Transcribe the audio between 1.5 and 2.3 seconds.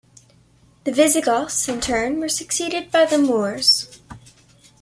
in turn, were